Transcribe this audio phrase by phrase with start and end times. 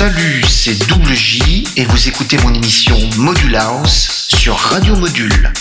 [0.00, 5.52] Salut, c'est Double J et vous écoutez mon émission Module House sur Radio Module.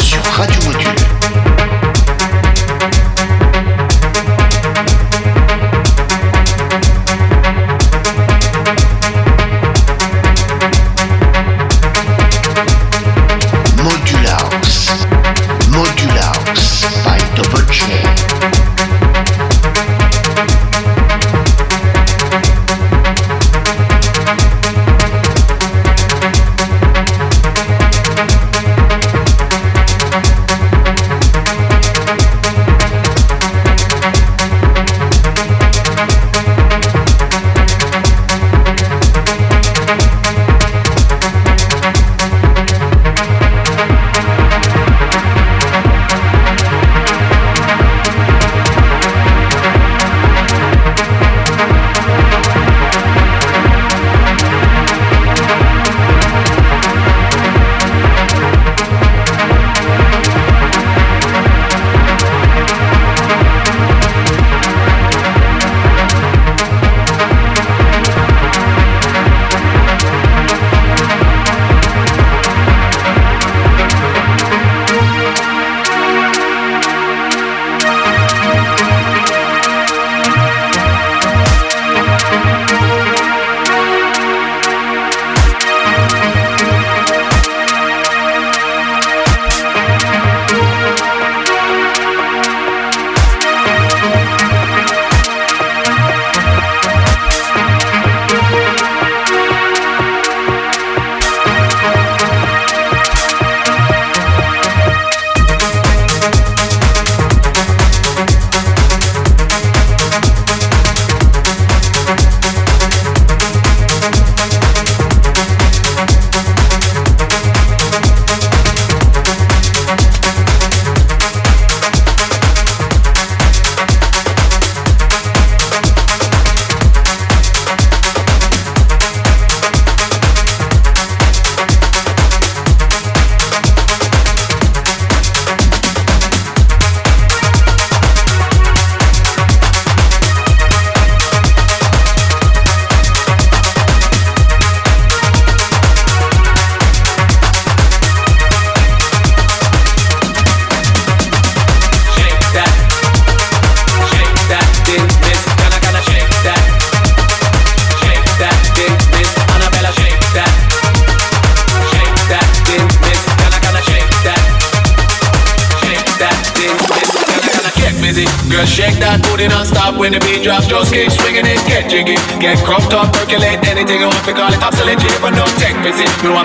[0.00, 1.53] sur Radio Module.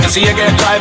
[0.10, 0.79] See you get drive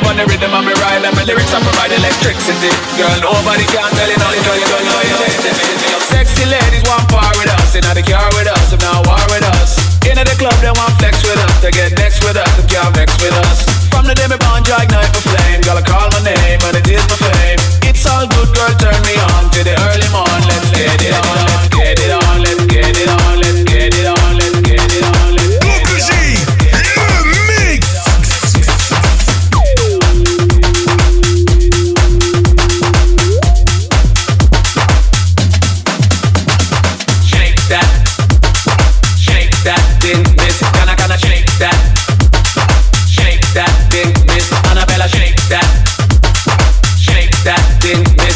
[47.90, 48.27] in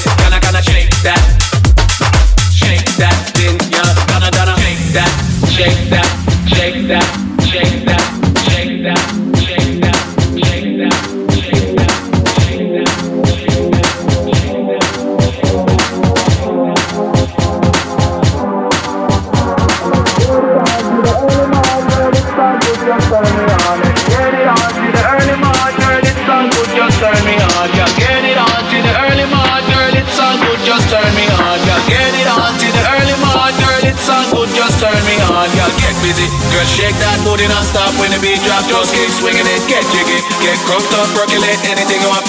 [40.66, 42.21] Crop top, percolate anything you want.